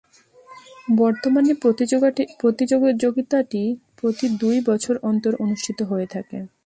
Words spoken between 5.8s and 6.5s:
হয়ে থাকে।